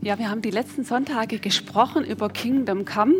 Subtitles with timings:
[0.00, 3.14] Ja, wir haben die letzten Sonntage gesprochen über Kingdom Come.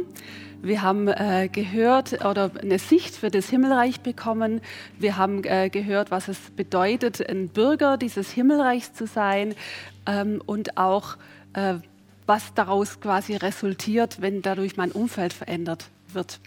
[0.62, 4.60] Wir haben äh, gehört oder eine Sicht für das Himmelreich bekommen.
[4.96, 9.56] Wir haben äh, gehört, was es bedeutet, ein Bürger dieses Himmelreichs zu sein
[10.06, 11.16] ähm, und auch,
[11.54, 11.74] äh,
[12.26, 16.38] was daraus quasi resultiert, wenn dadurch mein Umfeld verändert wird.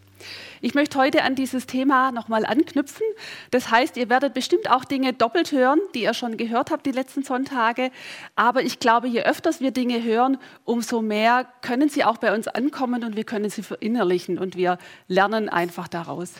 [0.62, 3.06] Ich möchte heute an dieses Thema nochmal anknüpfen.
[3.50, 6.92] Das heißt, ihr werdet bestimmt auch Dinge doppelt hören, die ihr schon gehört habt die
[6.92, 7.92] letzten Sonntage.
[8.36, 12.48] Aber ich glaube, je öfters wir Dinge hören, umso mehr können sie auch bei uns
[12.48, 16.34] ankommen und wir können sie verinnerlichen und wir lernen einfach daraus.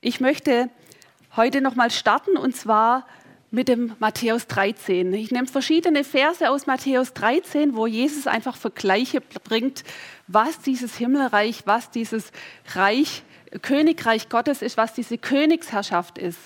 [0.00, 0.70] Ich möchte
[1.36, 3.06] heute nochmal starten und zwar
[3.50, 5.12] mit dem Matthäus 13.
[5.14, 9.84] Ich nehme verschiedene Verse aus Matthäus 13, wo Jesus einfach Vergleiche bringt,
[10.26, 12.32] was dieses Himmelreich, was dieses
[12.74, 13.22] Reich,
[13.62, 16.38] Königreich Gottes ist, was diese Königsherrschaft ist.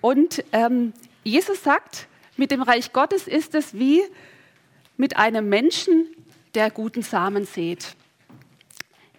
[0.00, 0.92] Und ähm,
[1.24, 2.06] Jesus sagt,
[2.36, 4.00] mit dem Reich Gottes ist es wie
[4.96, 6.06] mit einem Menschen,
[6.54, 7.94] der guten Samen sät.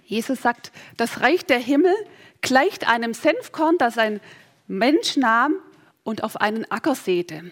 [0.05, 1.93] Jesus sagt, das Reich der Himmel
[2.41, 4.19] gleicht einem Senfkorn, das ein
[4.67, 5.55] Mensch nahm
[6.03, 7.51] und auf einen Acker säte.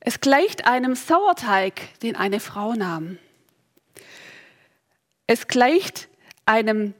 [0.00, 3.18] Es gleicht einem Sauerteig, den eine Frau nahm.
[5.26, 6.08] Es gleicht
[6.46, 6.94] einem,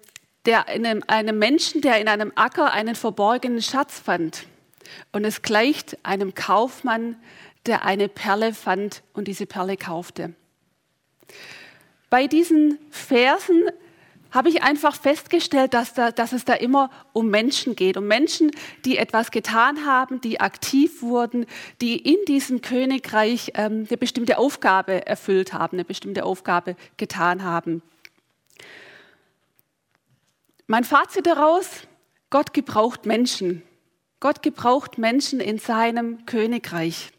[0.45, 4.47] der, einem, einem Menschen, der in einem Acker einen verborgenen Schatz fand.
[5.13, 7.17] Und es gleicht einem Kaufmann,
[7.67, 10.35] der eine Perle fand und diese Perle kaufte.
[12.11, 13.71] Bei diesen Versen
[14.31, 18.51] habe ich einfach festgestellt, dass, da, dass es da immer um Menschen geht, um Menschen,
[18.85, 21.47] die etwas getan haben, die aktiv wurden,
[21.81, 27.83] die in diesem Königreich ähm, eine bestimmte Aufgabe erfüllt haben, eine bestimmte Aufgabe getan haben.
[30.67, 31.83] Mein Fazit daraus,
[32.31, 33.63] Gott gebraucht Menschen.
[34.21, 37.11] Gott gebraucht Menschen in seinem Königreich.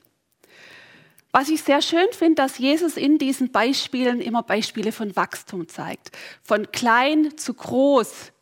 [1.31, 6.11] Was ich sehr schön finde, dass Jesus in diesen Beispielen immer Beispiele von Wachstum zeigt.
[6.43, 8.33] Von klein zu groß.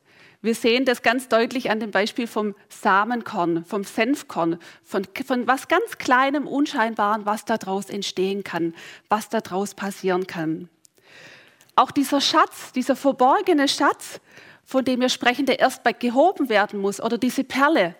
[0.42, 5.68] Wir sehen das ganz deutlich an dem Beispiel vom Samenkorn, vom Senfkorn, von, von was
[5.68, 8.74] ganz Kleinem, Unscheinbaren, was daraus entstehen kann,
[9.10, 10.70] was daraus passieren kann.
[11.76, 14.20] Auch dieser Schatz, dieser verborgene Schatz,
[14.66, 17.96] von dem wir sprechen, der erst gehoben werden muss, oder diese Perle.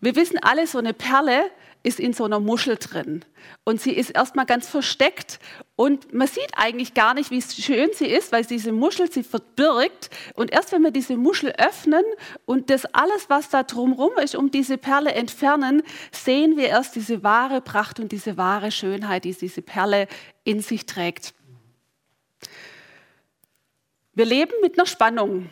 [0.00, 1.50] Wir wissen alle, so eine Perle,
[1.86, 3.24] ist in so einer Muschel drin.
[3.62, 5.38] Und sie ist erstmal ganz versteckt
[5.76, 10.10] und man sieht eigentlich gar nicht, wie schön sie ist, weil diese Muschel sie verbirgt.
[10.34, 12.02] Und erst wenn wir diese Muschel öffnen
[12.44, 17.22] und das alles, was da drumherum ist, um diese Perle entfernen, sehen wir erst diese
[17.22, 20.08] wahre Pracht und diese wahre Schönheit, die diese Perle
[20.42, 21.34] in sich trägt.
[24.12, 25.50] Wir leben mit einer Spannung.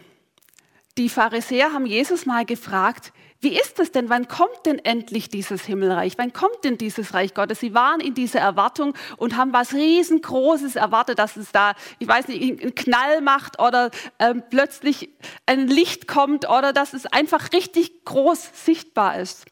[0.99, 3.13] Die Pharisäer haben Jesus mal gefragt,
[3.45, 4.09] wie ist es denn?
[4.09, 6.15] Wann kommt denn endlich dieses Himmelreich?
[6.17, 7.61] Wann kommt denn dieses Reich Gottes?
[7.61, 12.29] Sie waren in dieser Erwartung und haben was riesengroßes erwartet, dass es da, ich weiß
[12.29, 15.11] nicht, einen Knall macht oder ähm, plötzlich
[15.47, 19.45] ein Licht kommt oder dass es einfach richtig groß sichtbar ist.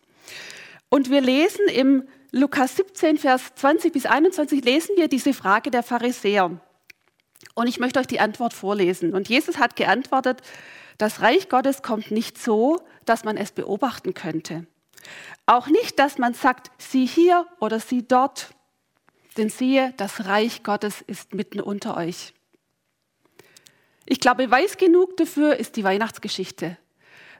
[0.88, 5.82] Und wir lesen im Lukas 17, Vers 20 bis 21, lesen wir diese Frage der
[5.82, 6.50] Pharisäer.
[7.54, 9.12] Und ich möchte euch die Antwort vorlesen.
[9.12, 10.41] Und Jesus hat geantwortet,
[10.98, 14.66] das Reich Gottes kommt nicht so, dass man es beobachten könnte.
[15.47, 18.54] Auch nicht, dass man sagt, sieh hier oder sieh dort.
[19.36, 22.34] Denn siehe, das Reich Gottes ist mitten unter euch.
[24.04, 26.76] Ich glaube, weiß genug dafür ist die Weihnachtsgeschichte.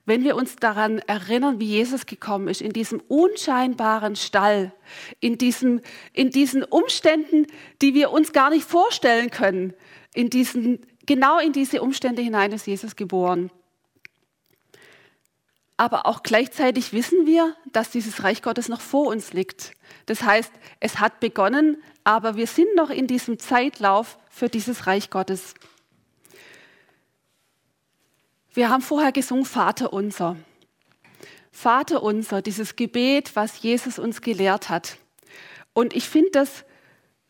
[0.04, 4.72] Wenn wir uns daran erinnern, wie Jesus gekommen ist, in diesem unscheinbaren Stall,
[5.20, 5.80] in, diesem,
[6.12, 7.46] in diesen Umständen,
[7.82, 9.74] die wir uns gar nicht vorstellen können,
[10.12, 13.50] in diesen, genau in diese Umstände hinein ist Jesus geboren.
[15.76, 19.72] Aber auch gleichzeitig wissen wir, dass dieses Reich Gottes noch vor uns liegt.
[20.06, 25.10] Das heißt, es hat begonnen, aber wir sind noch in diesem Zeitlauf für dieses Reich
[25.10, 25.54] Gottes.
[28.54, 30.36] Wir haben vorher gesungen Vater unser.
[31.50, 34.98] Vater unser, dieses Gebet, was Jesus uns gelehrt hat.
[35.72, 36.64] Und ich finde das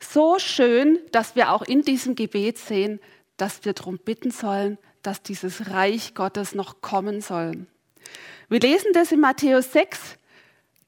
[0.00, 3.00] so schön, dass wir auch in diesem Gebet sehen,
[3.42, 7.66] dass wir darum bitten sollen, dass dieses Reich Gottes noch kommen soll.
[8.48, 9.98] Wir lesen das in Matthäus 6,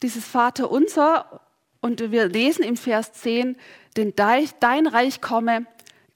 [0.05, 1.41] dieses Vater unser,
[1.81, 3.57] und wir lesen im Vers 10,
[3.97, 5.67] denn dein Reich komme,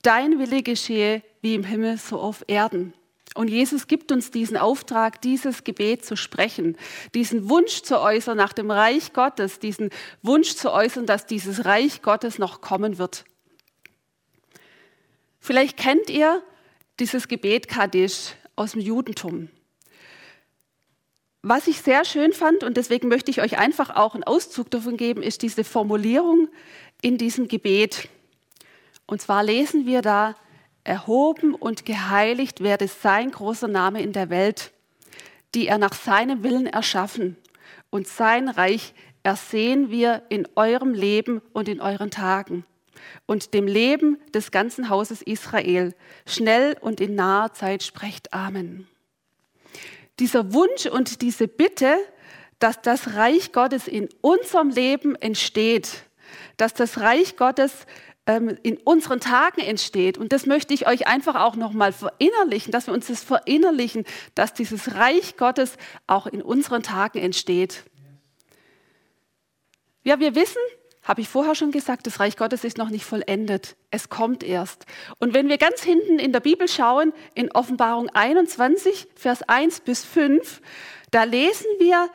[0.02, 2.94] dein Wille geschehe, wie im Himmel so auf Erden.
[3.34, 6.76] Und Jesus gibt uns diesen Auftrag, dieses Gebet zu sprechen,
[7.17, 9.91] diesen Wunsch zu äußern nach dem Reich Gottes, diesen
[10.23, 13.25] Wunsch zu äußern, dass dieses Reich Gottes noch kommen wird.
[15.40, 16.43] Vielleicht kennt ihr
[17.00, 19.49] dieses Gebet Kaddisch aus dem Judentum.
[21.43, 24.96] Was ich sehr schön fand, und deswegen möchte ich euch einfach auch einen Auszug davon
[24.96, 26.49] geben, ist diese Formulierung
[27.00, 28.08] in diesem Gebet.
[29.06, 30.35] Und zwar lesen wir da,
[30.82, 34.73] erhoben und geheiligt werde sein großer Name in der Welt,
[35.55, 37.37] die er nach seinem Willen erschaffen.
[37.91, 42.64] Und sein Reich ersehen wir in eurem Leben und in euren Tagen
[43.26, 45.94] und dem Leben des ganzen Hauses Israel.
[46.26, 48.88] Schnell und in naher Zeit sprecht Amen.
[50.19, 51.96] Dieser Wunsch und diese Bitte,
[52.58, 56.05] dass das Reich Gottes in unserem Leben entsteht,
[56.56, 57.87] dass das Reich Gottes
[58.26, 60.19] ähm, in unseren Tagen entsteht.
[60.19, 64.52] Und das möchte ich euch einfach auch nochmal verinnerlichen, dass wir uns das verinnerlichen, dass
[64.52, 65.76] dieses Reich Gottes
[66.06, 67.84] auch in unseren Tagen entsteht.
[70.05, 70.60] Ja, wir wissen,
[71.08, 73.76] habe ich vorher schon gesagt, das Reich Gottes ist noch nicht vollendet.
[73.90, 74.84] Es kommt erst.
[75.19, 80.05] Und wenn wir ganz hinten in der Bibel schauen, in Offenbarung 21, Vers 1 bis
[80.05, 80.60] 5,
[81.10, 82.10] da lesen wir,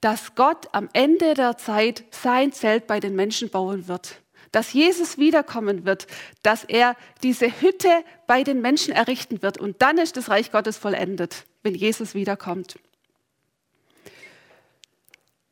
[0.00, 4.20] dass Gott am Ende der Zeit sein Zelt bei den Menschen bauen wird.
[4.52, 6.06] Dass Jesus wiederkommen wird,
[6.44, 6.94] dass er
[7.24, 7.90] diese Hütte
[8.28, 9.58] bei den Menschen errichten wird.
[9.58, 12.78] Und dann ist das Reich Gottes vollendet, wenn Jesus wiederkommt.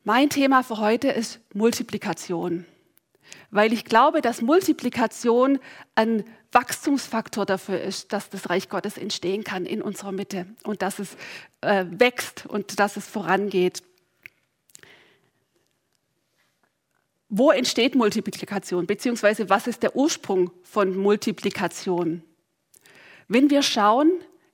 [0.05, 2.65] Mein Thema für heute ist Multiplikation
[3.51, 5.59] weil ich glaube, dass Multiplikation
[5.95, 10.99] ein Wachstumsfaktor dafür ist, dass das Reich Gottes entstehen kann in unserer Mitte und dass
[10.99, 11.17] es
[11.61, 13.83] äh, wächst und dass es vorangeht.
[17.29, 22.23] Wo entsteht Multiplikation, beziehungsweise was ist der Ursprung von Multiplikation?
[23.27, 24.11] Wenn wir schauen,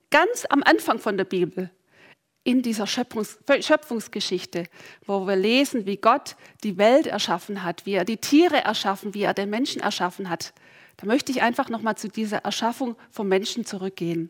[0.10, 1.70] ganz am Anfang von der Bibel,
[2.44, 4.66] in dieser Schöpfungs Schöpfungsgeschichte,
[5.06, 9.24] wo wir lesen, wie Gott die Welt erschaffen hat, wie er die Tiere erschaffen, wie
[9.24, 10.54] er den Menschen erschaffen hat.
[10.98, 14.30] Da möchte ich einfach nochmal zu dieser Erschaffung vom Menschen zurückgehen.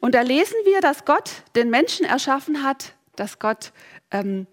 [0.00, 3.72] Und da lesen wir, dass Gott den Menschen erschaffen hat, dass Gott
[4.10, 4.46] ähm,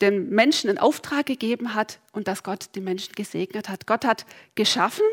[0.00, 3.86] den Menschen einen Auftrag gegeben hat und dass Gott den Menschen gesegnet hat.
[3.86, 5.04] Gott hat geschaffen,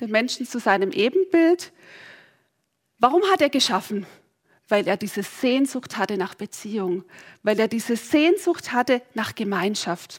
[0.00, 1.72] den Menschen zu seinem Ebenbild.
[2.98, 4.06] Warum hat er geschaffen?
[4.72, 7.04] Weil er diese Sehnsucht hatte nach Beziehung,
[7.42, 10.18] weil er diese Sehnsucht hatte nach Gemeinschaft.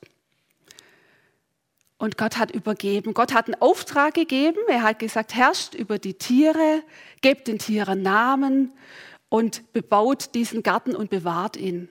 [1.97, 3.15] Und Gott hat übergeben.
[3.15, 4.59] Gott hat einen Auftrag gegeben.
[4.67, 6.83] Er hat gesagt, herrscht über die Tiere,
[7.21, 8.73] gebt den Tieren Namen
[9.27, 11.89] und bebaut diesen Garten und bewahrt ihn.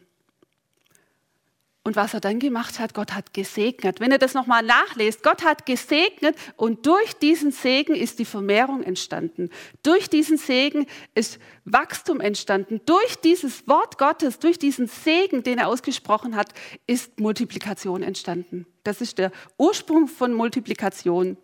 [1.84, 3.99] Und was er dann gemacht hat, Gott hat gesegnet.
[3.99, 8.84] Wenn ihr das nochmal nachlest, Gott hat gesegnet und durch diesen Segen ist die Vermehrung
[8.84, 9.50] entstanden.
[9.82, 10.87] Durch diesen Segen
[11.17, 12.81] ist Wachstum entstanden.
[12.87, 16.55] Durch dieses Wort Gottes, durch diesen Segen, den er ausgesprochen hat,
[16.87, 18.64] ist Multiplikation entstanden.
[18.85, 21.37] Das ist der Ursprung von Multiplikation.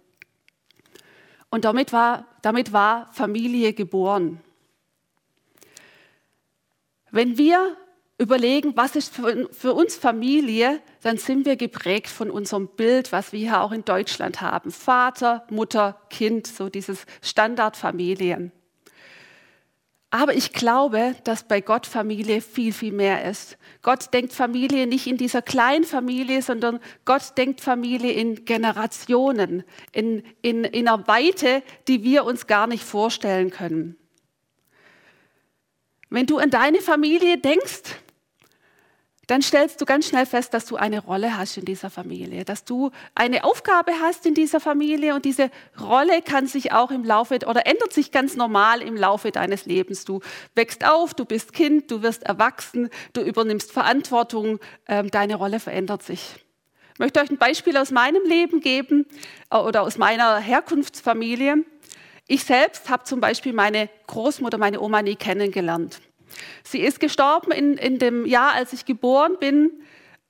[1.51, 4.41] Und damit war, damit war Familie geboren.
[7.11, 7.77] Wenn wir
[8.19, 13.33] überlegen, was ist für, für, uns Familie, dann sind wir geprägt von unserem Bild, was
[13.33, 14.73] wir hier auch in Deutschland haben.
[14.73, 18.53] Vater, Mutter, Kind, so dieses Standardfamilien.
[20.11, 23.59] Aber ich glaube, dass bei Gott Familie viel, viel mehr ist.
[23.83, 30.25] Gott denkt Familie nicht in dieser kleinen Familie, sondern Gott denkt Familie in Generationen, in,
[30.41, 33.97] in, in einer Weite, die wir uns gar nicht vorstellen können.
[36.09, 37.83] Wenn du an deine Familie denkst,
[39.29, 42.65] dann stellst du ganz schnell fest, dass du eine Rolle hast in dieser Familie, dass
[42.65, 47.39] du eine Aufgabe hast in dieser Familie und diese Rolle kann sich auch im Laufe
[47.47, 50.07] oder ändert sich ganz normal im Laufe deines Lebens.
[50.07, 50.21] Du
[50.55, 56.03] wächst auf, du bist Kind, du wirst erwachsen, du übernimmst Verantwortung, ähm, deine Rolle verändert
[56.03, 56.37] sich.
[56.95, 59.05] Ich möchte euch ein Beispiel aus meinem Leben geben
[59.51, 61.67] äh, oder aus meiner Herkunftsfamilie.
[62.27, 66.01] Ich selbst habe zum Beispiel meine Großmutter, meine Oma nie kennengelernt.
[66.65, 69.71] Sie ist gestorben in, in dem Jahr, als ich geboren bin.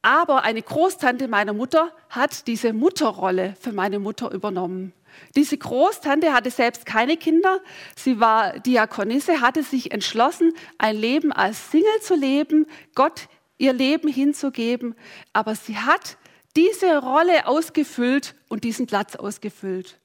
[0.03, 4.93] Aber eine Großtante meiner Mutter hat diese Mutterrolle für meine Mutter übernommen.
[5.35, 7.61] Diese Großtante hatte selbst keine Kinder.
[7.97, 13.29] Sie war Diakonisse, hatte sich entschlossen, ein Leben als Single zu leben, Gott
[13.59, 14.95] ihr Leben hinzugeben.
[15.33, 16.17] Aber sie hat
[16.57, 19.99] diese Rolle ausgefüllt und diesen Platz ausgefüllt.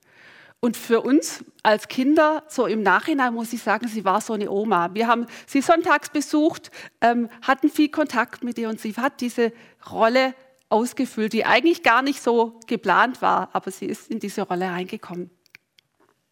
[0.63, 4.49] Und für uns als Kinder, so im Nachhinein muss ich sagen, sie war so eine
[4.49, 4.93] Oma.
[4.93, 9.51] Wir haben sie sonntags besucht, ähm, hatten viel Kontakt mit ihr und sie hat diese
[9.91, 10.33] Rolle
[10.69, 15.31] ausgefüllt, die eigentlich gar nicht so geplant war, aber sie ist in diese Rolle reingekommen.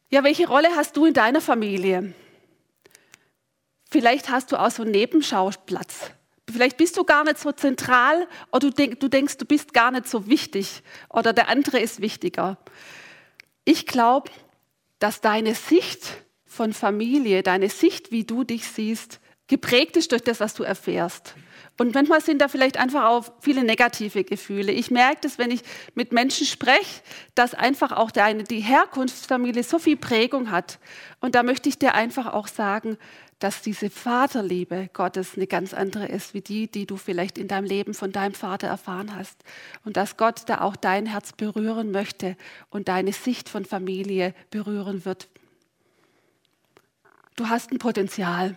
[0.09, 2.13] Ja, welche Rolle hast du in deiner Familie?
[3.89, 6.11] Vielleicht hast du auch so einen Nebenschauplatz.
[6.50, 9.91] Vielleicht bist du gar nicht so zentral oder du, denk, du denkst, du bist gar
[9.91, 12.57] nicht so wichtig oder der andere ist wichtiger.
[13.72, 14.30] Ich glaube,
[15.00, 16.01] dass deine Sicht
[16.46, 21.36] von Familie, deine Sicht, wie du dich siehst, geprägt ist durch das, was du erfährst.
[21.80, 24.74] Und manchmal sind da vielleicht einfach auch viele negative Gefühle.
[24.74, 25.62] Ich merke das, wenn ich
[25.96, 27.01] mit Menschen spreche,
[27.34, 30.78] dass einfach auch deine, die Herkunftsfamilie so viel Prägung hat.
[31.22, 32.98] Und da möchte ich dir einfach auch sagen,
[33.41, 37.65] dass diese Vaterliebe Gottes eine ganz andere ist, wie die, die du vielleicht in deinem
[37.65, 39.43] Leben von deinem Vater erfahren hast.
[39.83, 42.38] Und dass Gott da auch dein Herz berühren möchte
[42.69, 45.27] und deine Sicht von Familie berühren wird.
[47.36, 48.55] Du hast ein Potenzial.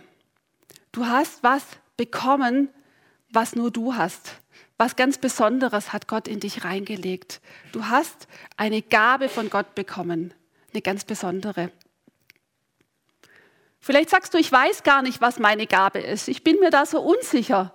[0.92, 1.64] Du hast was
[1.96, 2.68] bekommen,
[3.30, 4.34] was nur du hast.
[4.76, 7.40] Was ganz Besonderes hat Gott in dich reingelegt.
[7.72, 10.34] Du hast eine Gabe von Gott bekommen,
[10.74, 11.70] eine ganz besondere.
[13.84, 16.28] Vielleicht sagst du, ich weiß gar nicht, was meine Gabe ist.
[16.28, 17.74] Ich bin mir da so unsicher.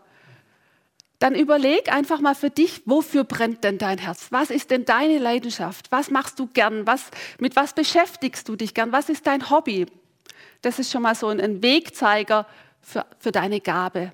[1.20, 4.26] Dann überleg einfach mal für dich, wofür brennt denn dein Herz?
[4.32, 5.92] Was ist denn deine Leidenschaft?
[5.92, 6.88] Was machst du gern?
[6.88, 8.92] Was, mit was beschäftigst du dich gern?
[8.92, 9.86] Was ist dein Hobby?
[10.64, 12.48] Das ist schon mal so ein Wegzeiger
[12.82, 14.12] für, für deine Gabe.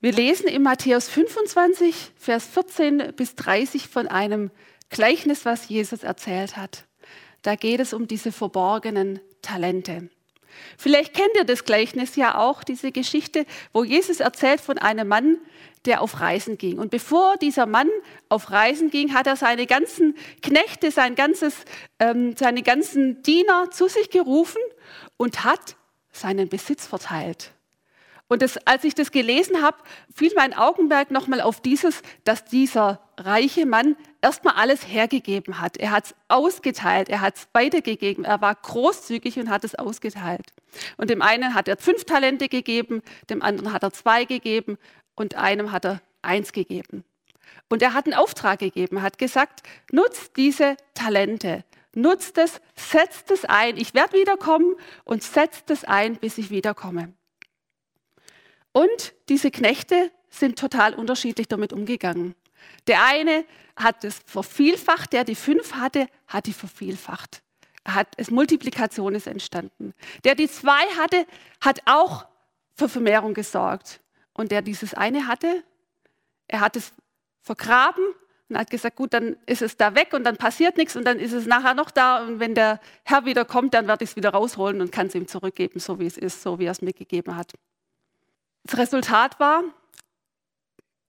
[0.00, 4.52] Wir lesen in Matthäus 25, Vers 14 bis 30 von einem
[4.90, 6.84] Gleichnis, was Jesus erzählt hat.
[7.42, 10.10] Da geht es um diese verborgenen Talente.
[10.76, 15.38] Vielleicht kennt ihr das Gleichnis ja auch, diese Geschichte, wo Jesus erzählt von einem Mann,
[15.84, 16.78] der auf Reisen ging.
[16.78, 17.88] Und bevor dieser Mann
[18.28, 21.54] auf Reisen ging, hat er seine ganzen Knechte, sein ganzes,
[21.98, 24.60] ähm, seine ganzen Diener zu sich gerufen
[25.16, 25.76] und hat
[26.12, 27.52] seinen Besitz verteilt.
[28.28, 29.78] Und das, als ich das gelesen habe,
[30.14, 35.78] fiel mein Augenmerk nochmal auf dieses, dass dieser reiche Mann erstmal alles hergegeben hat.
[35.78, 38.24] Er hat es ausgeteilt, er hat es weitergegeben.
[38.24, 40.52] Er war großzügig und hat es ausgeteilt.
[40.98, 44.76] Und dem einen hat er fünf Talente gegeben, dem anderen hat er zwei gegeben
[45.14, 47.04] und einem hat er eins gegeben.
[47.70, 53.46] Und er hat einen Auftrag gegeben, hat gesagt, nutzt diese Talente, nutzt es, setzt es
[53.46, 53.78] ein.
[53.78, 57.14] Ich werde wiederkommen und setzt es ein, bis ich wiederkomme.
[58.72, 62.34] Und diese Knechte sind total unterschiedlich damit umgegangen.
[62.86, 63.44] Der eine
[63.76, 67.42] hat es vervielfacht, der die fünf hatte, hat die vervielfacht.
[67.84, 69.94] Er hat, es Multiplikation ist entstanden.
[70.24, 71.26] Der die zwei hatte,
[71.60, 72.26] hat auch
[72.74, 74.00] für Vermehrung gesorgt.
[74.34, 75.64] Und der dieses eine hatte,
[76.46, 76.92] er hat es
[77.40, 78.04] vergraben
[78.48, 81.18] und hat gesagt, gut, dann ist es da weg und dann passiert nichts und dann
[81.18, 84.16] ist es nachher noch da und wenn der Herr wieder kommt, dann werde ich es
[84.16, 86.82] wieder rausholen und kann es ihm zurückgeben, so wie es ist, so wie er es
[86.82, 87.52] mir gegeben hat.
[88.68, 89.64] Das Resultat war,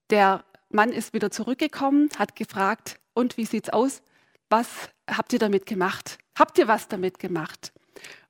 [0.09, 4.01] der Mann ist wieder zurückgekommen, hat gefragt, und wie sieht's aus?
[4.49, 6.19] Was habt ihr damit gemacht?
[6.37, 7.73] Habt ihr was damit gemacht?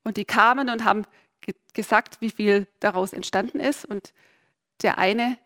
[0.04, 1.04] Und die kamen und haben
[1.42, 3.86] ge gesagt, wie viel daraus entstanden ist.
[3.86, 4.14] Und
[4.82, 5.38] der eine,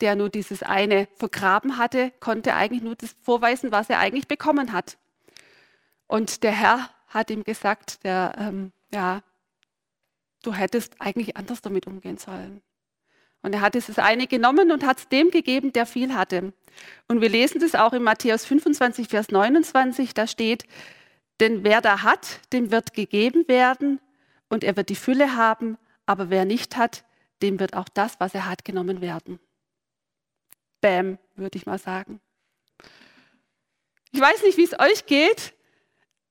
[0.00, 4.72] der nur dieses eine vergraben hatte, konnte eigentlich nur das vorweisen, was er eigentlich bekommen
[4.72, 4.98] hat.
[6.08, 9.22] Und der Herr hat ihm gesagt, der, ähm, ja,
[10.42, 12.62] du hättest eigentlich anders damit umgehen sollen.
[13.42, 16.52] Und er hat dieses eine genommen und hat es dem gegeben, der viel hatte.
[17.06, 20.64] Und wir lesen das auch in Matthäus 25, Vers 29, da steht,
[21.40, 24.00] denn wer da hat, dem wird gegeben werden
[24.48, 27.04] und er wird die Fülle haben, aber wer nicht hat,
[27.42, 29.38] dem wird auch das, was er hat, genommen werden.
[30.80, 32.20] Bäm, würde ich mal sagen.
[34.10, 35.54] Ich weiß nicht, wie es euch geht,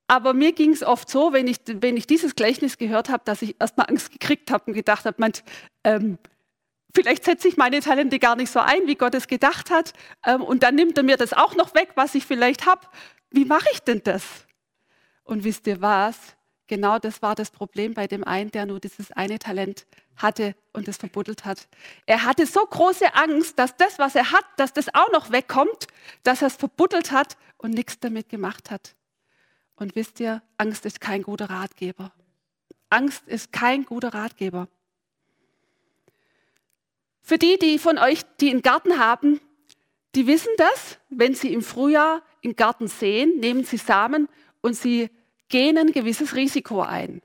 [0.08, 3.42] aber mir ging es oft so, wenn ich, wenn ich dieses Gleichnis gehört habe, dass
[3.42, 5.32] ich erstmal Angst gekriegt habe und gedacht habe,
[5.84, 6.18] ähm,
[6.94, 9.94] vielleicht setze ich meine Talente gar nicht so ein, wie Gott es gedacht hat.
[10.26, 12.88] Ähm, und dann nimmt er mir das auch noch weg, was ich vielleicht habe.
[13.30, 14.24] Wie mache ich denn das?
[15.24, 16.18] Und wisst ihr was?
[16.68, 19.86] Genau das war das Problem bei dem einen, der nur dieses eine Talent
[20.18, 21.68] hatte und es verbuddelt hat.
[22.06, 25.88] Er hatte so große Angst, dass das, was er hat, dass das auch noch wegkommt,
[26.24, 28.96] dass er es verbuddelt hat und nichts damit gemacht hat.
[29.76, 32.12] Und wisst ihr, Angst ist kein guter Ratgeber.
[32.90, 34.68] Angst ist kein guter Ratgeber.
[37.28, 39.42] Für die, die von euch, die einen Garten haben,
[40.16, 44.30] die wissen das, wenn sie im Frühjahr im Garten sehen, nehmen sie Samen
[44.62, 45.10] und sie
[45.50, 47.22] gehen ein gewisses Risiko ein.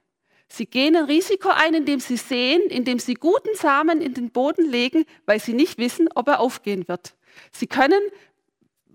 [0.49, 4.69] Sie gehen ein Risiko ein, indem sie sehen, indem sie guten Samen in den Boden
[4.69, 7.15] legen, weil sie nicht wissen, ob er aufgehen wird.
[7.53, 8.03] Sie können,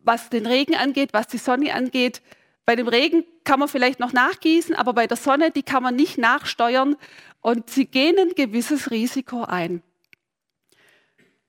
[0.04, 2.22] was den Regen angeht, was die Sonne angeht,
[2.66, 5.96] bei dem Regen kann man vielleicht noch nachgießen, aber bei der Sonne, die kann man
[5.96, 6.98] nicht nachsteuern
[7.40, 9.84] und sie gehen ein gewisses Risiko ein.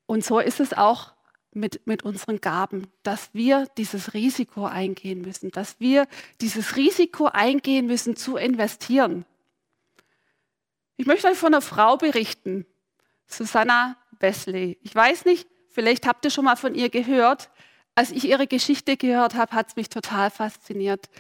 [0.09, 1.13] Und so ist es auch
[1.53, 6.09] mit, mit unseren Gaben, dass wir dieses Risiko eingehen müssen, dass wir
[6.41, 9.27] dieses Risiko eingehen müssen zu investieren.
[10.97, 12.65] Ich möchte euch von einer Frau berichten,
[13.27, 14.79] Susanna Wesley.
[14.83, 17.51] Ich weiß nicht, vielleicht habt ihr schon mal von ihr gehört.
[17.95, 21.11] Als ich ihre Geschichte gehört habe, hat es mich total fasziniert.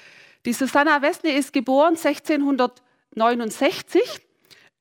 [0.47, 4.01] Die Susanna Wesley ist geboren 1669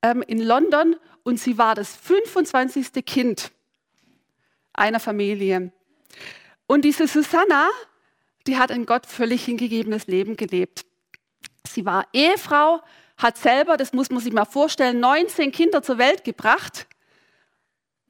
[0.01, 3.05] ähm, in London und sie war das 25.
[3.05, 3.51] Kind
[4.77, 5.71] einer Familie.
[6.67, 7.69] Und diese Susanna,
[8.45, 10.85] die hat ein Gott völlig hingegebenes Leben gelebt.
[11.67, 12.81] Sie war Ehefrau,
[13.17, 16.87] hat selber, das muss man sich mal vorstellen, 19 Kinder zur Welt gebracht.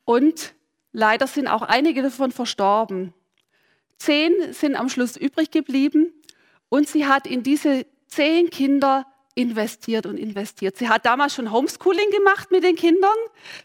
[0.05, 0.53] Und
[0.91, 3.13] leider sind auch einige davon verstorben.
[3.97, 6.13] Zehn sind am Schluss übrig geblieben.
[6.69, 9.05] Und sie hat in diese zehn Kinder
[9.37, 10.77] investiert und investiert.
[10.77, 13.15] Sie hat damals schon Homeschooling gemacht mit den Kindern.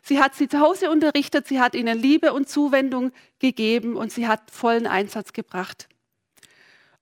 [0.02, 1.49] Sie hat sie zu Hause unterrichtet.
[1.49, 5.88] Sie hat ihnen Liebe und Zuwendung gegeben und sie hat vollen Einsatz gebracht.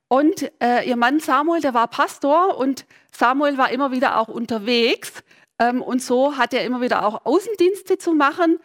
[0.09, 5.12] Und äh, ihr Mann Samuel, der war Pastor und Samuel war immer wieder auch unterwegs.
[5.59, 8.59] Ähm, und so hat er immer wieder auch Außendienste zu machen.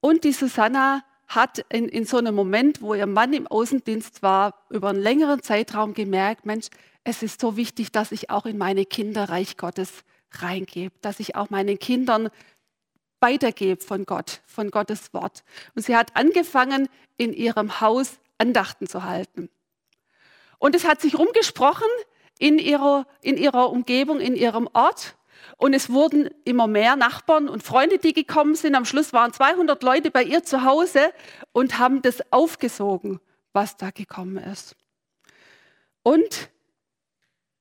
[0.00, 4.54] Und die Susanna hat in, in so einem Moment, wo ihr Mann im Außendienst war,
[4.70, 6.68] über einen längeren Zeitraum gemerkt, Mensch,
[7.06, 11.36] es ist so wichtig, dass ich auch in meine Kinder Reich Gottes reingebe, dass ich
[11.36, 12.30] auch meinen Kindern
[13.20, 15.44] weitergebe von Gott, von Gottes Wort.
[15.76, 19.48] Und sie hat angefangen, in ihrem Haus Andachten zu halten.
[20.58, 21.86] Und es hat sich rumgesprochen
[22.40, 25.16] in ihrer, in ihrer Umgebung, in ihrem Ort.
[25.58, 28.74] Und es wurden immer mehr Nachbarn und Freunde, die gekommen sind.
[28.74, 31.12] Am Schluss waren 200 Leute bei ihr zu Hause
[31.52, 33.20] und haben das aufgesogen,
[33.52, 34.74] was da gekommen ist.
[36.02, 36.50] Und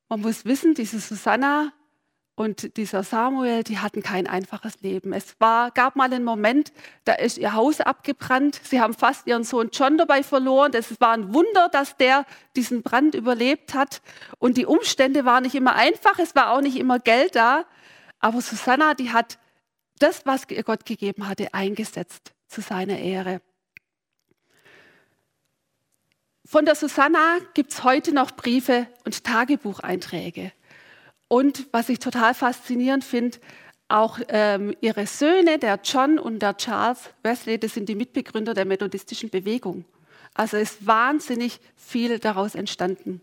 [0.09, 1.73] man muss wissen, diese Susanna
[2.35, 5.13] und dieser Samuel, die hatten kein einfaches Leben.
[5.13, 6.73] Es war, gab mal einen Moment,
[7.05, 8.59] da ist ihr Haus abgebrannt.
[8.61, 10.73] Sie haben fast ihren Sohn John dabei verloren.
[10.73, 12.25] Es war ein Wunder, dass der
[12.57, 14.01] diesen Brand überlebt hat.
[14.37, 16.19] Und die Umstände waren nicht immer einfach.
[16.19, 17.65] Es war auch nicht immer Geld da.
[18.19, 19.39] Aber Susanna, die hat
[19.99, 23.39] das, was ihr Gott gegeben hatte, eingesetzt zu seiner Ehre.
[26.47, 30.51] Von der Susanna gibt es heute noch Briefe und Tagebucheinträge.
[31.27, 33.39] Und was ich total faszinierend finde,
[33.87, 38.65] auch ähm, ihre Söhne, der John und der Charles Wesley, das sind die Mitbegründer der
[38.65, 39.85] methodistischen Bewegung.
[40.35, 43.21] Also ist wahnsinnig viel daraus entstanden.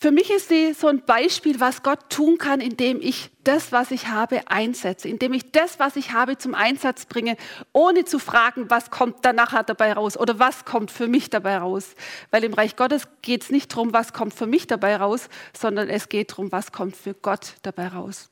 [0.00, 3.90] Für mich ist sie so ein Beispiel, was Gott tun kann, indem ich das, was
[3.90, 7.36] ich habe, einsetze, indem ich das, was ich habe, zum Einsatz bringe,
[7.72, 11.58] ohne zu fragen, was kommt dann nachher dabei raus oder was kommt für mich dabei
[11.58, 11.96] raus.
[12.30, 15.88] Weil im Reich Gottes geht es nicht darum, was kommt für mich dabei raus, sondern
[15.88, 18.28] es geht darum, was kommt für Gott dabei raus.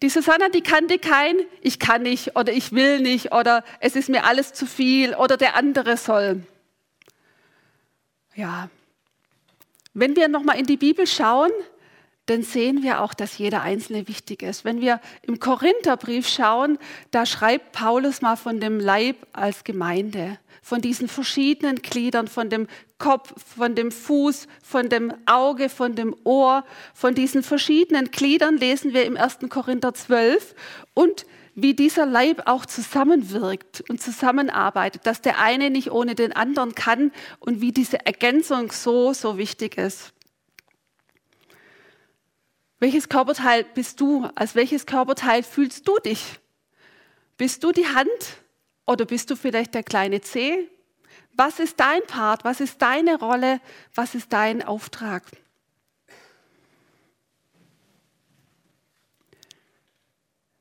[0.00, 4.08] Die Susanna, die kannte kein, ich kann nicht oder ich will nicht oder es ist
[4.08, 6.46] mir alles zu viel oder der andere soll.
[8.36, 8.68] Ja,
[9.94, 11.50] wenn wir nochmal in die Bibel schauen,
[12.26, 14.64] dann sehen wir auch, dass jeder Einzelne wichtig ist.
[14.64, 16.78] Wenn wir im Korintherbrief schauen,
[17.10, 22.66] da schreibt Paulus mal von dem Leib als Gemeinde, von diesen verschiedenen Gliedern, von dem
[22.98, 28.94] Kopf, von dem Fuß, von dem Auge, von dem Ohr, von diesen verschiedenen Gliedern lesen
[28.94, 29.40] wir im 1.
[29.50, 30.54] Korinther 12
[30.94, 36.74] und wie dieser Leib auch zusammenwirkt und zusammenarbeitet, dass der eine nicht ohne den anderen
[36.74, 40.12] kann und wie diese Ergänzung so, so wichtig ist.
[42.80, 44.28] Welches Körperteil bist du?
[44.34, 46.40] Als welches Körperteil fühlst du dich?
[47.36, 48.08] Bist du die Hand
[48.86, 50.68] oder bist du vielleicht der kleine Zeh?
[51.36, 52.44] Was ist dein Part?
[52.44, 53.60] Was ist deine Rolle?
[53.94, 55.22] Was ist dein Auftrag?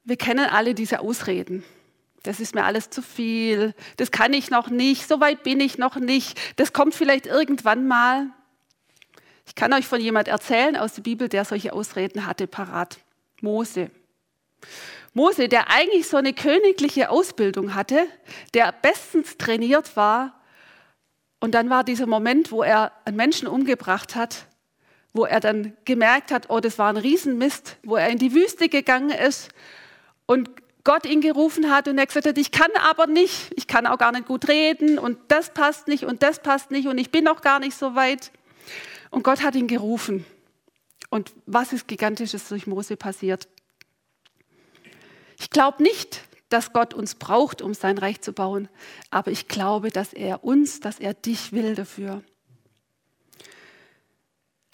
[0.04, 1.64] Wir kennen alle diese Ausreden.
[2.24, 3.74] Das ist mir alles zu viel.
[3.98, 5.08] Das kann ich noch nicht.
[5.08, 6.40] So weit bin ich noch nicht.
[6.58, 8.28] Das kommt vielleicht irgendwann mal.
[9.46, 13.00] Ich kann euch von jemand erzählen aus der Bibel, der solche Ausreden hatte, parat.
[13.42, 13.92] Mose.
[15.14, 18.08] Mose, der eigentlich so eine königliche Ausbildung hatte,
[18.54, 20.42] der bestens trainiert war.
[21.40, 24.48] Und dann war dieser Moment, wo er einen Menschen umgebracht hat,
[25.12, 28.70] wo er dann gemerkt hat, oh, das war ein Riesenmist, wo er in die Wüste
[28.70, 29.50] gegangen ist
[30.26, 30.50] und
[30.84, 33.98] Gott ihn gerufen hat und er gesagt hat, ich kann aber nicht, ich kann auch
[33.98, 37.24] gar nicht gut reden und das passt nicht und das passt nicht und ich bin
[37.24, 38.32] noch gar nicht so weit.
[39.12, 40.26] Und Gott hat ihn gerufen.
[41.10, 43.48] Und was ist Gigantisches durch Mose passiert?
[45.40, 48.68] Ich glaube nicht, dass Gott uns braucht, um sein Reich zu bauen,
[49.10, 52.24] aber ich glaube, dass er uns, dass er dich will dafür.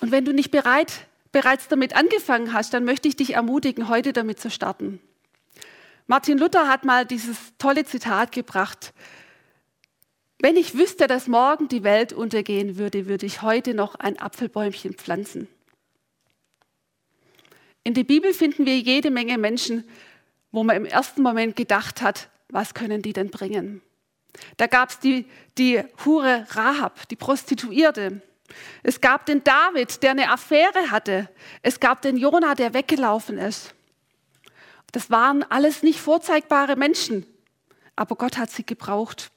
[0.01, 4.13] Und wenn du nicht bereit, bereits damit angefangen hast, dann möchte ich dich ermutigen, heute
[4.13, 4.99] damit zu starten.
[6.09, 8.95] Martin Luther hat mal dieses tolle Zitat gebracht.
[10.39, 14.95] Wenn ich wüsste, dass morgen die Welt untergehen würde, würde ich heute noch ein Apfelbäumchen
[14.95, 15.47] pflanzen.
[17.83, 19.87] In der Bibel finden wir jede Menge Menschen,
[20.51, 23.83] wo man im ersten Moment gedacht hat, was können die denn bringen?
[24.57, 25.27] Da gab es die,
[25.59, 28.23] die Hure Rahab, die Prostituierte.
[28.81, 31.29] Es gab den David, der eine Affäre hatte.
[31.61, 33.75] Es gab den Jonah, der weggelaufen ist.
[34.91, 37.25] Das waren alles nicht vorzeigbare Menschen,
[37.95, 39.31] aber Gott hat sie gebraucht.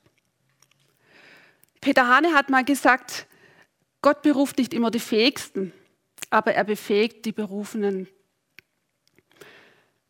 [1.81, 3.27] Peter Hane hat mal gesagt,
[4.01, 5.73] Gott beruft nicht immer die Fähigsten,
[6.31, 8.09] aber er befähigt die Berufenen.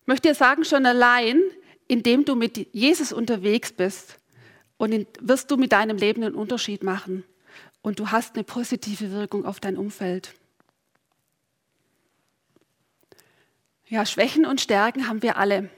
[0.00, 1.40] Ich möchte dir sagen, schon allein,
[1.88, 4.18] indem du mit Jesus unterwegs bist,
[4.82, 7.22] und wirst du mit deinem Leben einen Unterschied machen.
[7.82, 10.34] Und du hast eine positive Wirkung auf dein Umfeld.
[13.92, 15.68] Ja, Schwächen und Stärken haben wir alle.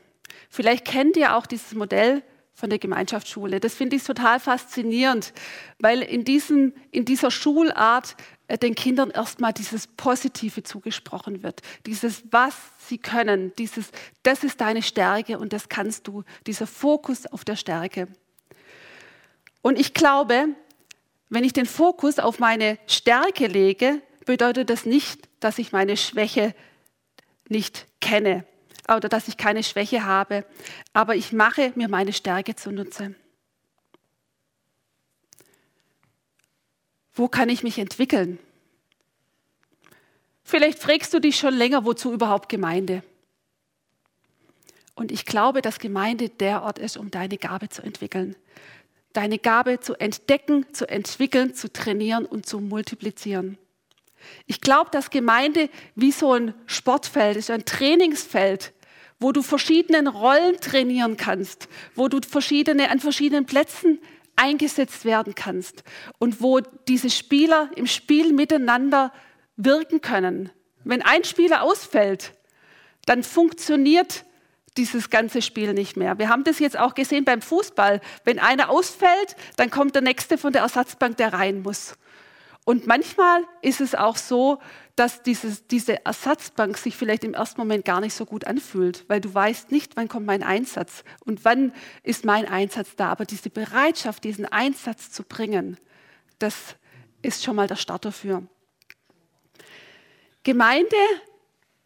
[0.48, 2.22] Vielleicht kennt ihr auch dieses Modell
[2.55, 3.59] von der Gemeinschaftsschule.
[3.59, 5.33] Das finde ich total faszinierend,
[5.81, 8.14] weil in, diesem, in dieser Schulart
[8.46, 11.61] äh, den Kindern erstmal dieses Positive zugesprochen wird.
[11.87, 12.55] Dieses, was
[12.87, 13.90] sie können, dieses,
[14.22, 18.07] das ist deine Stärke und das kannst du, dieser Fokus auf der Stärke.
[19.61, 20.50] Und ich glaube,
[21.31, 26.55] wenn ich den Fokus auf meine Stärke lege, bedeutet das nicht, dass ich meine Schwäche
[27.48, 28.44] nicht kenne
[28.88, 30.44] oder dass ich keine Schwäche habe,
[30.92, 33.14] aber ich mache mir meine Stärke zunutze.
[37.14, 38.38] Wo kann ich mich entwickeln?
[40.42, 43.02] Vielleicht fragst du dich schon länger, wozu überhaupt Gemeinde?
[44.94, 48.37] Und ich glaube, dass Gemeinde der Ort ist, um deine Gabe zu entwickeln.
[49.12, 53.59] Deine Gabe zu entdecken, zu entwickeln, zu trainieren und zu multiplizieren.
[54.46, 58.72] Ich glaube, dass Gemeinde wie so ein Sportfeld ist, ein Trainingsfeld,
[59.20, 64.00] wo du verschiedene Rollen trainieren kannst, wo du verschiedene, an verschiedenen Plätzen
[64.37, 65.84] eingesetzt werden kannst
[66.18, 69.12] und wo diese Spieler im Spiel miteinander
[69.56, 70.50] wirken können.
[70.82, 72.34] Wenn ein Spieler ausfällt,
[73.06, 74.24] dann funktioniert
[74.76, 76.18] dieses ganze Spiel nicht mehr.
[76.18, 78.00] Wir haben das jetzt auch gesehen beim Fußball.
[78.24, 81.94] Wenn einer ausfällt, dann kommt der nächste von der Ersatzbank, der rein muss.
[82.64, 84.59] Und manchmal ist es auch so,
[84.96, 89.20] dass dieses, diese Ersatzbank sich vielleicht im ersten Moment gar nicht so gut anfühlt, weil
[89.20, 91.72] du weißt nicht, wann kommt mein Einsatz und wann
[92.03, 93.11] ist mein Einsatz da.
[93.11, 95.79] Aber diese Bereitschaft, diesen Einsatz zu bringen,
[96.38, 96.77] das
[97.20, 98.44] ist schon mal der Start dafür.
[100.42, 100.96] Gemeinde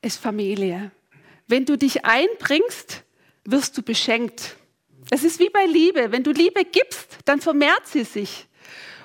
[0.00, 0.92] ist Familie.
[1.48, 3.04] Wenn du dich einbringst,
[3.44, 4.56] wirst du beschenkt.
[5.10, 6.12] Es ist wie bei Liebe.
[6.12, 8.46] Wenn du Liebe gibst, dann vermehrt sie sich.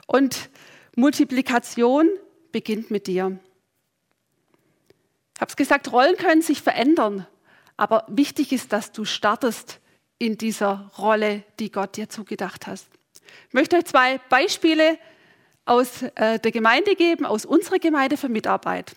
[0.05, 0.49] Und
[0.95, 2.09] Multiplikation
[2.51, 3.39] beginnt mit dir.
[5.35, 7.27] Ich habe es gesagt, Rollen können sich verändern.
[7.77, 9.79] Aber wichtig ist, dass du startest
[10.19, 12.87] in dieser Rolle, die Gott dir zugedacht hast.
[13.47, 14.99] Ich möchte euch zwei Beispiele
[15.65, 18.95] aus äh, der Gemeinde geben, aus unserer Gemeinde für Mitarbeit.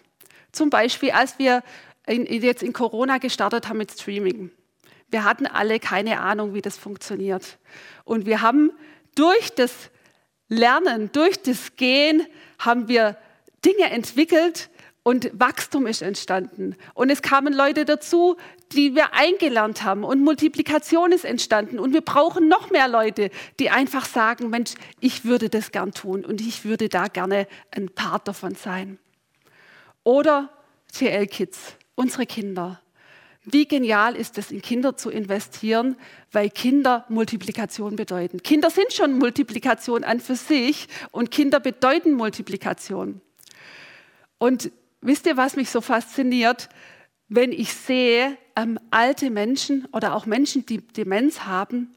[0.52, 1.62] Zum Beispiel, als wir
[2.06, 4.50] in, jetzt in Corona gestartet haben mit Streaming.
[5.10, 7.58] Wir hatten alle keine Ahnung, wie das funktioniert.
[8.04, 8.72] Und wir haben
[9.14, 9.90] durch das
[10.48, 12.26] Lernen, durch das Gehen,
[12.58, 13.16] haben wir
[13.64, 14.70] Dinge entwickelt
[15.02, 16.76] und Wachstum ist entstanden.
[16.94, 18.36] Und es kamen Leute dazu,
[18.72, 21.78] die wir eingelernt haben und Multiplikation ist entstanden.
[21.78, 23.30] Und wir brauchen noch mehr Leute,
[23.60, 27.88] die einfach sagen, Mensch, ich würde das gern tun und ich würde da gerne ein
[27.88, 28.98] Part davon sein.
[30.02, 30.50] Oder
[30.92, 32.80] TL Kids unsere Kinder.
[33.48, 35.94] Wie genial ist es, in Kinder zu investieren,
[36.32, 38.42] weil Kinder Multiplikation bedeuten.
[38.42, 43.20] Kinder sind schon Multiplikation an für sich und Kinder bedeuten Multiplikation.
[44.38, 46.68] Und wisst ihr, was mich so fasziniert?
[47.28, 51.94] Wenn ich sehe, ähm, alte Menschen oder auch Menschen, die Demenz haben,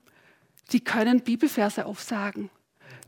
[0.72, 2.52] die können Bibelverse aufsagen.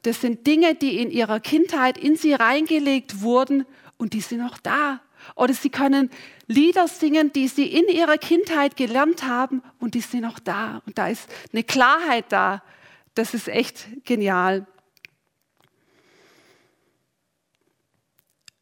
[0.02, 3.66] Das sind Dinge, die in ihrer Kindheit in sie reingelegt wurden
[3.98, 5.00] und die sind noch da.
[5.36, 6.10] Oder sie können
[6.48, 10.82] Lieder singen, die sie in ihrer Kindheit gelernt haben und die sind noch da.
[10.86, 12.64] Und da ist eine Klarheit da.
[13.16, 14.66] Das ist echt genial.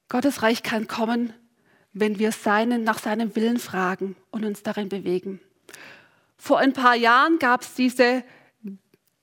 [0.07, 1.33] Gottes Reich kann kommen,
[1.93, 5.39] wenn wir seinen, nach seinem Willen fragen und uns darin bewegen.
[6.37, 8.23] Vor ein paar Jahren gab es diese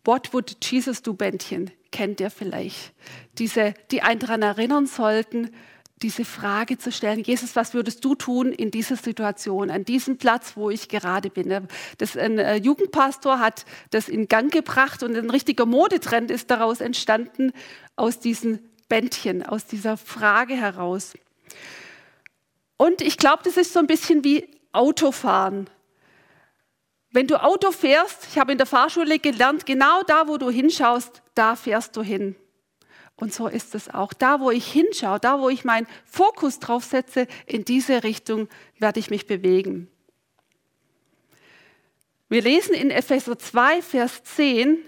[0.04, 2.92] What would Jesus do Bändchen, kennt ihr vielleicht.
[3.38, 5.50] Diese, die einen daran erinnern sollten,
[6.02, 10.52] diese Frage zu stellen, Jesus, was würdest du tun in dieser Situation, an diesem Platz,
[10.54, 11.68] wo ich gerade bin?
[11.96, 16.80] Das, ein äh, Jugendpastor hat das in Gang gebracht und ein richtiger Modetrend ist daraus
[16.80, 17.52] entstanden,
[17.96, 21.14] aus diesen Bändchen, aus dieser Frage heraus.
[22.76, 25.70] Und ich glaube, das ist so ein bisschen wie Autofahren.
[27.10, 31.22] Wenn du Auto fährst, ich habe in der Fahrschule gelernt, genau da, wo du hinschaust,
[31.34, 32.36] da fährst du hin.
[33.16, 34.12] Und so ist es auch.
[34.12, 38.48] Da, wo ich hinschaue, da, wo ich meinen Fokus drauf setze, in diese Richtung
[38.78, 39.88] werde ich mich bewegen.
[42.28, 44.78] Wir lesen in Epheser 2, Vers 10,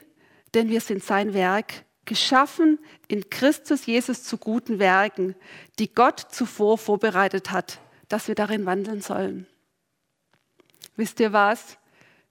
[0.54, 5.34] denn wir sind sein Werk, geschaffen in Christus Jesus zu guten Werken,
[5.78, 9.46] die Gott zuvor vorbereitet hat, dass wir darin wandeln sollen.
[10.96, 11.78] Wisst ihr was?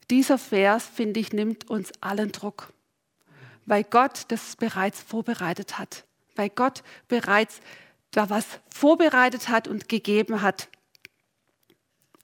[0.10, 2.74] Dieser Vers, finde ich, nimmt uns allen Druck,
[3.68, 7.60] weil Gott das bereits vorbereitet hat, weil Gott bereits
[8.12, 10.70] da was vorbereitet hat und gegeben hat.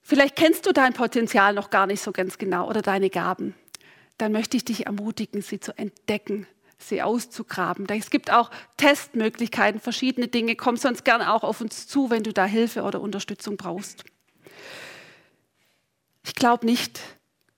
[0.02, 3.54] Vielleicht kennst du dein Potenzial noch gar nicht so ganz genau oder deine Gaben.
[4.18, 7.88] Dann möchte ich dich ermutigen, sie zu entdecken, sie auszugraben.
[7.90, 10.56] Es gibt auch Testmöglichkeiten, verschiedene Dinge.
[10.56, 14.04] Komm sonst gerne auch auf uns zu, wenn du da Hilfe oder Unterstützung brauchst.
[16.26, 17.02] Ich glaube nicht,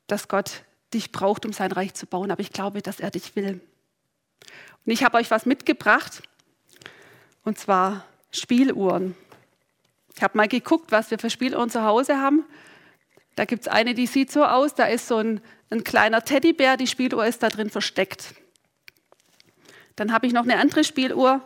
[0.08, 3.36] dass Gott dich braucht, um sein Reich zu bauen, aber ich glaube, dass er dich
[3.36, 3.62] will.
[4.86, 6.22] Und ich habe euch was mitgebracht,
[7.44, 9.16] und zwar Spieluhren.
[10.16, 12.46] Ich habe mal geguckt, was wir für Spieluhren zu Hause haben.
[13.36, 16.78] Da gibt es eine, die sieht so aus, da ist so ein, ein kleiner Teddybär,
[16.78, 18.34] die Spieluhr ist da drin versteckt.
[19.96, 21.42] Dann habe ich noch eine andere Spieluhr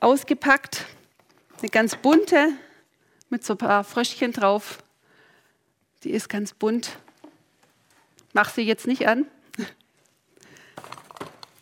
[0.00, 0.84] ausgepackt,
[1.60, 2.52] eine ganz bunte
[3.30, 4.78] mit so ein paar Fröschchen drauf.
[6.02, 6.98] Die ist ganz bunt.
[8.32, 9.26] Mach sie jetzt nicht an.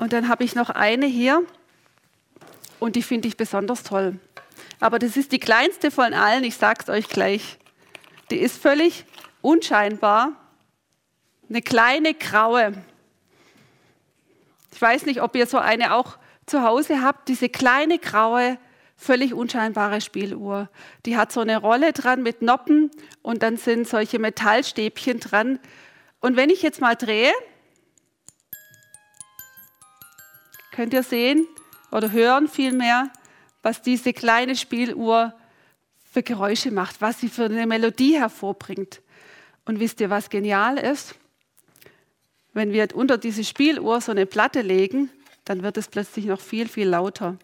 [0.02, 1.44] Und dann habe ich noch eine hier
[2.80, 4.18] und die finde ich besonders toll.
[4.80, 7.56] Aber das ist die kleinste von allen, ich sage es euch gleich.
[8.32, 9.04] Die ist völlig
[9.42, 10.32] unscheinbar.
[11.48, 12.72] Eine kleine graue.
[14.72, 18.58] Ich weiß nicht, ob ihr so eine auch zu Hause habt, diese kleine graue,
[18.96, 20.68] völlig unscheinbare Spieluhr.
[21.06, 22.90] Die hat so eine Rolle dran mit Noppen
[23.22, 25.60] und dann sind solche Metallstäbchen dran.
[26.18, 27.32] Und wenn ich jetzt mal drehe,
[30.72, 31.46] könnt ihr sehen
[31.92, 33.12] oder hören vielmehr,
[33.62, 35.32] was diese kleine Spieluhr
[36.10, 39.00] für Geräusche macht, was sie für eine Melodie hervorbringt.
[39.64, 41.14] Und wisst ihr, was genial ist?
[42.52, 45.10] Wenn wir unter diese Spieluhr so eine Platte legen,
[45.44, 47.38] dann wird es plötzlich noch viel, viel lauter.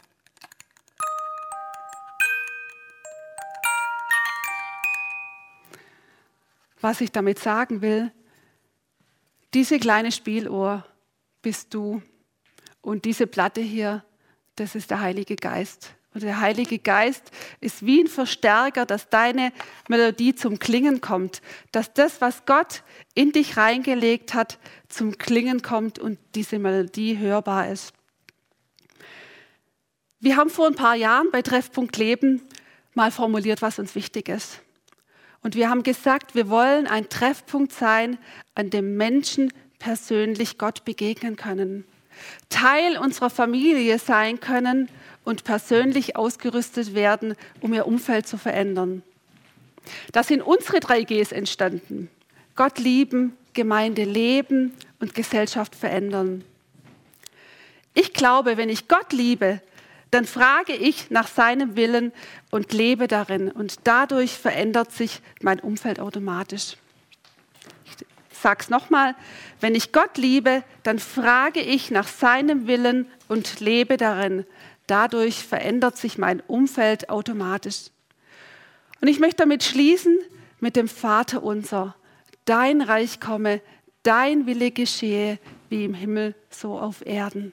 [6.80, 8.12] Was ich damit sagen will,
[9.54, 10.84] diese kleine Spieluhr
[11.42, 12.02] bist du
[12.80, 14.04] und diese Platte hier,
[14.56, 15.94] das ist der Heilige Geist.
[16.14, 19.52] Und der Heilige Geist ist wie ein Verstärker, dass deine
[19.88, 22.82] Melodie zum Klingen kommt, dass das, was Gott
[23.14, 27.92] in dich reingelegt hat, zum Klingen kommt und diese Melodie hörbar ist.
[30.18, 32.42] Wir haben vor ein paar Jahren bei Treffpunkt Leben
[32.94, 34.60] mal formuliert, was uns wichtig ist.
[35.42, 38.18] Und wir haben gesagt, wir wollen ein Treffpunkt sein,
[38.56, 41.84] an dem Menschen persönlich Gott begegnen können,
[42.48, 44.88] Teil unserer Familie sein können
[45.24, 49.02] und persönlich ausgerüstet werden, um ihr Umfeld zu verändern.
[50.12, 52.10] Da sind unsere drei Gs entstanden.
[52.56, 56.44] Gott lieben, Gemeinde leben und Gesellschaft verändern.
[57.94, 59.60] Ich glaube, wenn ich Gott liebe,
[60.10, 62.12] dann frage ich nach seinem Willen
[62.50, 63.50] und lebe darin.
[63.50, 66.76] Und dadurch verändert sich mein Umfeld automatisch.
[68.44, 69.14] Es nochmal,
[69.60, 74.44] wenn ich Gott liebe, dann frage ich nach seinem Willen und lebe darin.
[74.86, 77.90] Dadurch verändert sich mein Umfeld automatisch.
[79.00, 80.18] Und ich möchte damit schließen
[80.60, 81.94] mit dem Vater unser.
[82.44, 83.60] Dein Reich komme,
[84.02, 87.52] dein Wille geschehe, wie im Himmel, so auf Erden.